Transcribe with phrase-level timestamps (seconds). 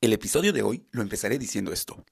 [0.00, 2.04] El episodio de hoy lo empezaré diciendo esto.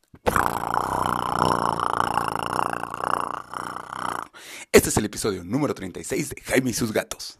[4.72, 7.38] Este es el episodio número 36 de Jaime y sus gatos.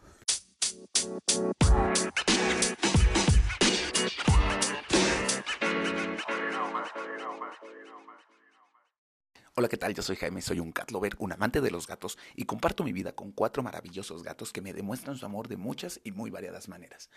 [9.59, 9.93] Hola, ¿qué tal?
[9.93, 12.93] Yo soy Jaime, soy un cat lover, un amante de los gatos y comparto mi
[12.93, 16.69] vida con cuatro maravillosos gatos que me demuestran su amor de muchas y muy variadas
[16.69, 17.09] maneras.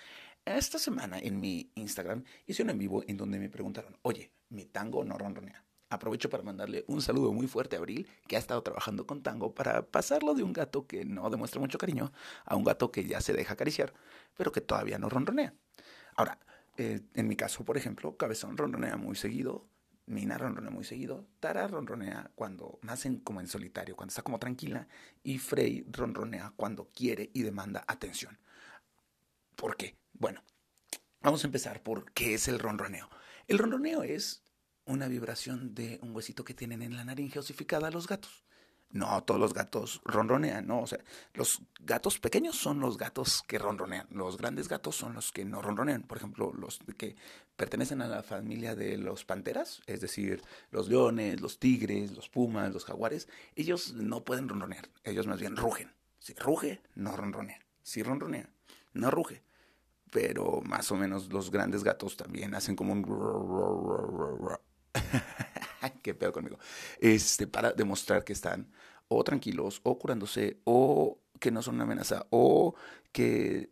[0.45, 4.65] Esta semana en mi Instagram hice un en vivo en donde me preguntaron, oye, ¿mi
[4.65, 5.65] tango no ronronea?
[5.89, 9.55] Aprovecho para mandarle un saludo muy fuerte a Abril, que ha estado trabajando con tango
[9.55, 12.11] para pasarlo de un gato que no demuestra mucho cariño
[12.45, 13.95] a un gato que ya se deja acariciar,
[14.37, 15.55] pero que todavía no ronronea.
[16.17, 16.41] Ahora,
[16.77, 19.69] eh, en mi caso, por ejemplo, Cabezón ronronea muy seguido,
[20.07, 24.89] Mina ronronea muy seguido, Tara ronronea cuando más como en solitario, cuando está como tranquila,
[25.23, 28.39] y Frey ronronea cuando quiere y demanda atención.
[29.55, 29.97] ¿Por qué?
[30.13, 30.43] Bueno,
[31.21, 33.09] vamos a empezar por qué es el ronroneo.
[33.47, 34.43] El ronroneo es
[34.85, 38.45] una vibración de un huesito que tienen en la naringe osificada los gatos.
[38.93, 40.83] No, todos los gatos ronronean, no.
[40.83, 40.99] O sea,
[41.33, 44.07] los gatos pequeños son los gatos que ronronean.
[44.11, 46.03] Los grandes gatos son los que no ronronean.
[46.03, 47.17] Por ejemplo, los que
[47.57, 52.73] pertenecen a la familia de los panteras, es decir, los leones, los tigres, los pumas,
[52.73, 54.91] los jaguares, ellos no pueden ronronear.
[55.05, 55.91] Ellos más bien rugen.
[56.19, 57.61] Si ruge, no ronronea.
[57.83, 58.51] Si ronronea,
[58.93, 59.43] no ruge.
[60.11, 63.03] Pero más o menos los grandes gatos también hacen como un
[66.03, 66.59] qué pedo conmigo,
[67.01, 68.71] este, para demostrar que están
[69.09, 72.75] o tranquilos, o curándose, o que no son una amenaza, o
[73.13, 73.71] que,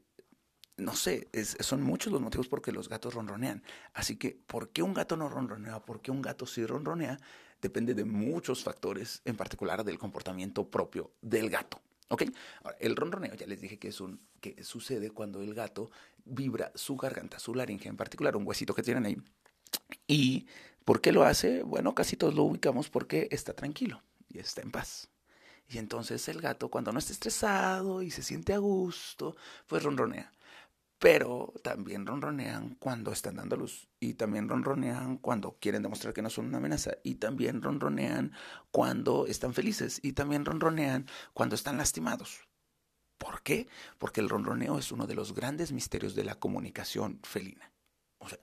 [0.77, 1.29] no sé,
[1.61, 3.63] son muchos los motivos por que los gatos ronronean.
[3.95, 5.81] Así que, ¿por qué un gato no ronronea?
[5.81, 7.19] ¿Por qué un gato sí ronronea?
[7.63, 11.81] Depende de muchos factores, en particular del comportamiento propio del gato.
[12.09, 12.25] ¿Ok?
[12.65, 15.91] Ahora, el ronroneo, ya les dije que es un que sucede cuando el gato
[16.25, 19.17] vibra su garganta, su laringe, en particular un huesito que tienen ahí,
[20.07, 20.47] y
[20.91, 21.63] ¿Por qué lo hace?
[21.63, 25.09] Bueno, casi todos lo ubicamos porque está tranquilo y está en paz.
[25.69, 29.37] Y entonces el gato, cuando no está estresado y se siente a gusto,
[29.69, 30.33] pues ronronea.
[30.99, 33.87] Pero también ronronean cuando están dando luz.
[34.01, 36.97] Y también ronronean cuando quieren demostrar que no son una amenaza.
[37.05, 38.33] Y también ronronean
[38.73, 40.01] cuando están felices.
[40.03, 42.49] Y también ronronean cuando están lastimados.
[43.17, 43.69] ¿Por qué?
[43.99, 47.71] Porque el ronroneo es uno de los grandes misterios de la comunicación felina.
[48.19, 48.41] O sea,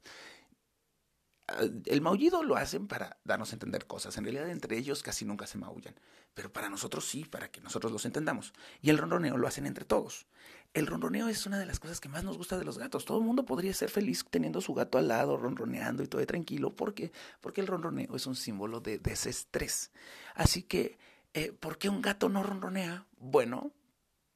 [1.85, 4.17] el maullido lo hacen para darnos a entender cosas.
[4.17, 5.95] En realidad, entre ellos casi nunca se maullan.
[6.33, 8.53] Pero para nosotros sí, para que nosotros los entendamos.
[8.81, 10.27] Y el ronroneo lo hacen entre todos.
[10.73, 13.05] El ronroneo es una de las cosas que más nos gusta de los gatos.
[13.05, 16.75] Todo el mundo podría ser feliz teniendo su gato al lado, ronroneando y todo tranquilo.
[16.75, 17.11] ¿Por qué?
[17.39, 19.91] Porque el ronroneo es un símbolo de desestrés.
[20.35, 20.99] Así que,
[21.33, 23.07] eh, ¿por qué un gato no ronronea?
[23.17, 23.71] Bueno,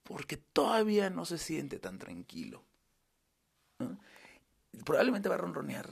[0.03, 2.63] porque todavía no se siente tan tranquilo.
[4.85, 5.89] Probablemente va a ronronear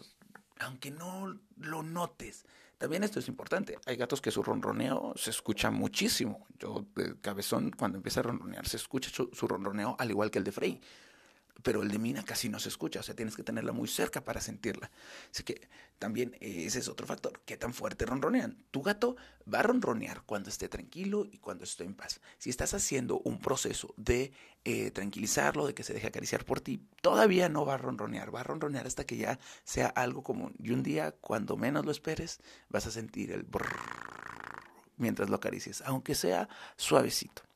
[0.60, 2.46] aunque no lo notes.
[2.78, 3.78] También esto es importante.
[3.86, 6.48] Hay gatos que su ronroneo se escucha muchísimo.
[6.58, 10.40] Yo, de cabezón, cuando empieza a ronronear, se escucha su, su ronroneo al igual que
[10.40, 10.82] el de Frey
[11.64, 14.24] pero el de Mina casi no se escucha, o sea, tienes que tenerla muy cerca
[14.24, 14.90] para sentirla.
[15.32, 18.58] Así que también ese es otro factor, qué tan fuerte ronronean.
[18.72, 19.16] Tu gato
[19.52, 22.22] va a ronronear cuando esté tranquilo y cuando esté en paz.
[22.38, 24.32] Si estás haciendo un proceso de
[24.64, 28.42] eh, tranquilizarlo, de que se deje acariciar por ti, todavía no va a ronronear, va
[28.42, 30.54] a ronronear hasta que ya sea algo común.
[30.60, 32.40] Y un día, cuando menos lo esperes,
[32.70, 33.68] vas a sentir el brrr
[34.98, 37.49] mientras lo acaricies, aunque sea suavecito.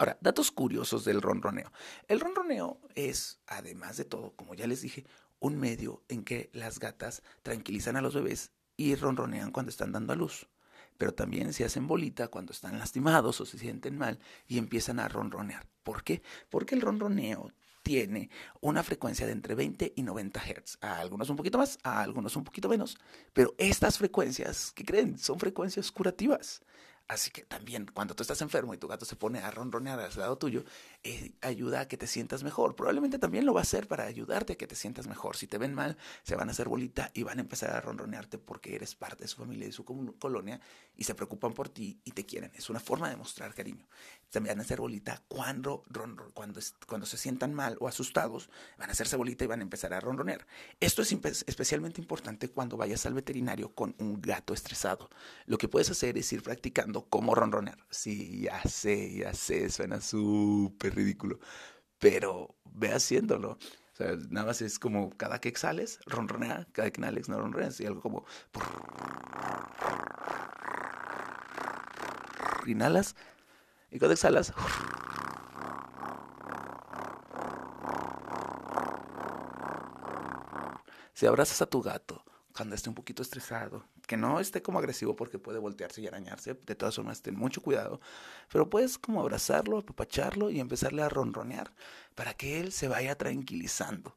[0.00, 1.70] Ahora, datos curiosos del ronroneo.
[2.08, 5.04] El ronroneo es, además de todo, como ya les dije,
[5.40, 10.14] un medio en que las gatas tranquilizan a los bebés y ronronean cuando están dando
[10.14, 10.48] a luz.
[10.96, 14.18] Pero también se hacen bolita cuando están lastimados o se sienten mal
[14.48, 15.66] y empiezan a ronronear.
[15.82, 16.22] ¿Por qué?
[16.48, 17.52] Porque el ronroneo
[17.82, 18.30] tiene
[18.62, 20.78] una frecuencia de entre 20 y 90 Hz.
[20.80, 22.96] A algunos un poquito más, a algunos un poquito menos.
[23.34, 25.18] Pero estas frecuencias, ¿qué creen?
[25.18, 26.62] Son frecuencias curativas.
[27.10, 30.16] Así que también cuando tú estás enfermo y tu gato se pone a ronronear al
[30.16, 30.64] lado tuyo,
[31.02, 32.76] eh, ayuda a que te sientas mejor.
[32.76, 35.36] Probablemente también lo va a hacer para ayudarte a que te sientas mejor.
[35.36, 38.38] Si te ven mal, se van a hacer bolita y van a empezar a ronronearte
[38.38, 40.60] porque eres parte de su familia y de su colonia
[40.96, 42.52] y se preocupan por ti y te quieren.
[42.54, 43.88] Es una forma de mostrar cariño.
[44.30, 45.82] También van a hacer bolita cuando,
[46.32, 49.92] cuando, cuando se sientan mal o asustados, van a hacerse bolita y van a empezar
[49.94, 50.46] a ronronear.
[50.78, 55.10] Esto es especialmente importante cuando vayas al veterinario con un gato estresado.
[55.46, 57.78] Lo que puedes hacer es ir practicando cómo ronronear.
[57.90, 61.38] Sí, ya sé, ya sé, suena súper ridículo,
[61.98, 63.58] pero ve haciéndolo.
[64.30, 68.00] Nada más es como cada que exhales, ronronea, cada que inhales, no ronroneas, y algo
[68.00, 68.24] como...
[72.66, 73.16] Inhalas
[73.90, 74.52] y cuando exhalas...
[81.12, 82.24] si abrazas a tu gato
[82.54, 86.54] cuando esté un poquito estresado, que no esté como agresivo porque puede voltearse y arañarse,
[86.54, 88.00] de todas formas ten mucho cuidado,
[88.52, 91.72] pero puedes como abrazarlo, apapacharlo y empezarle a ronronear
[92.16, 94.16] para que él se vaya tranquilizando.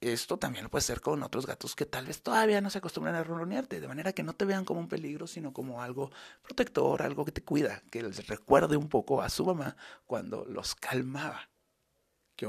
[0.00, 3.16] Esto también lo puedes hacer con otros gatos que tal vez todavía no se acostumbran
[3.16, 6.12] a ronronearte, de manera que no te vean como un peligro, sino como algo
[6.42, 10.76] protector, algo que te cuida, que les recuerde un poco a su mamá cuando los
[10.76, 11.50] calmaba.
[12.36, 12.46] ¿Qué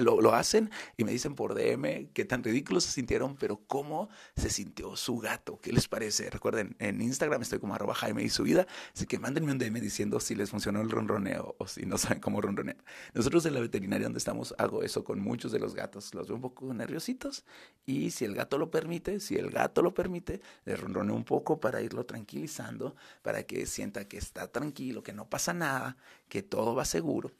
[0.00, 4.50] lo, hacen y me dicen por DM qué tan ridículos se sintieron, pero cómo se
[4.50, 5.58] sintió su gato.
[5.60, 6.30] ¿Qué les parece?
[6.30, 9.80] Recuerden, en Instagram estoy como arroba Jaime y su vida, así que mándenme un DM
[9.80, 12.76] diciendo si les funcionó el ronroneo o si no saben cómo ronronear.
[13.14, 16.14] Nosotros en la veterinaria donde estamos hago eso con muchos de los gatos.
[16.14, 17.44] Los veo un poco nerviositos
[17.86, 21.60] y si el gato lo permite, si el gato lo permite, le ronroneo un poco
[21.60, 25.96] para irlo tranquilizando, para que sienta que está tranquilo, que no pasa nada,
[26.28, 27.32] que todo va seguro.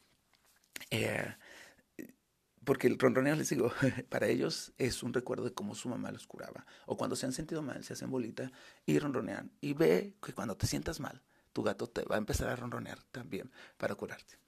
[0.91, 1.35] Eh,
[2.65, 3.73] porque el ronroneo, les digo,
[4.09, 6.67] para ellos es un recuerdo de cómo su mamá los curaba.
[6.87, 8.51] O cuando se han sentido mal, se hacen bolita
[8.87, 9.53] y ronronean.
[9.61, 11.23] Y ve que cuando te sientas mal,
[11.53, 14.44] tu gato te va a empezar a ronronear también para curarte.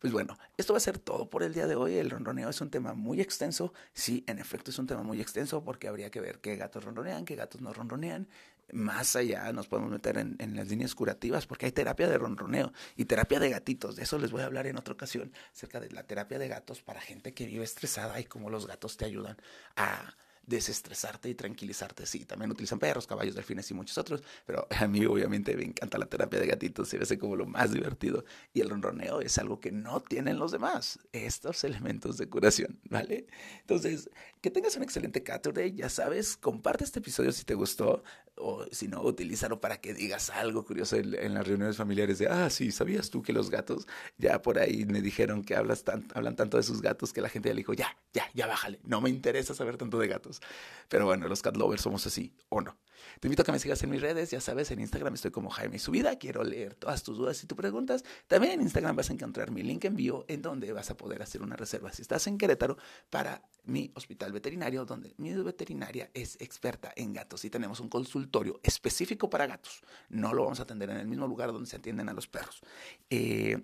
[0.00, 1.96] Pues bueno, esto va a ser todo por el día de hoy.
[1.96, 3.72] El ronroneo es un tema muy extenso.
[3.92, 7.24] Sí, en efecto es un tema muy extenso porque habría que ver qué gatos ronronean,
[7.24, 8.28] qué gatos no ronronean.
[8.72, 12.72] Más allá nos podemos meter en, en, las líneas curativas porque hay terapia de ronroneo
[12.96, 13.96] y terapia de gatitos.
[13.96, 16.80] De eso les voy a hablar en otra ocasión acerca de la terapia de gatos
[16.82, 19.36] para gente que vive estresada y cómo los gatos te ayudan
[19.76, 20.14] a
[20.46, 22.06] desestresarte y tranquilizarte.
[22.06, 25.98] Sí, también utilizan perros, caballos, delfines y muchos otros, pero a mí obviamente me encanta
[25.98, 28.24] la terapia de gatitos, se ve como lo más divertido.
[28.52, 33.26] Y el ronroneo es algo que no tienen los demás, estos elementos de curación, ¿vale?
[33.60, 34.10] Entonces,
[34.40, 38.02] que tengas un excelente Caturday, ya sabes, comparte este episodio si te gustó,
[38.36, 42.50] o si no, utilízalo para que digas algo curioso en, las reuniones familiares de, ah,
[42.50, 43.86] sí, ¿sabías tú que los gatos,
[44.18, 47.28] ya por ahí me dijeron que hablas tan, hablan tanto de sus gatos que la
[47.28, 50.40] gente ya le dijo, ya, ya, ya bájale, no me interesa saber tanto de gatos.
[50.88, 52.78] Pero bueno, los cat lovers somos así, ¿o no?
[53.20, 55.50] Te invito a que me sigas en mis redes, ya sabes, en Instagram estoy como
[55.50, 58.04] Jaime Subida, quiero leer todas tus dudas y tus preguntas.
[58.26, 61.22] También en Instagram vas a encontrar mi link en vivo en donde vas a poder
[61.22, 62.78] hacer una reserva si estás en Querétaro
[63.10, 68.60] para mi hospital veterinario, donde mi veterinaria es experta en gatos y tenemos un consultorio
[68.62, 69.82] específico para gatos.
[70.08, 72.62] No lo vamos a atender en el mismo lugar donde se atienden a los perros.
[73.10, 73.60] Eh,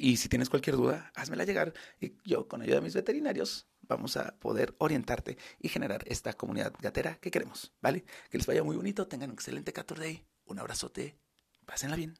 [0.00, 4.16] y si tienes cualquier duda, házmela llegar y yo con ayuda de mis veterinarios vamos
[4.16, 8.04] a poder orientarte y generar esta comunidad gatera que queremos, ¿vale?
[8.30, 11.18] Que les vaya muy bonito, tengan un excelente 14 Day, un abrazote,
[11.66, 12.14] pásenla bien.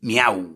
[0.00, 0.52] Miau.